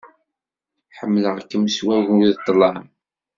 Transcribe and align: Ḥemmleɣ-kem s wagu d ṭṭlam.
Ḥemmleɣ-kem 0.97 1.65
s 1.75 1.77
wagu 1.85 2.17
d 2.27 2.29
ṭṭlam. 2.39 2.79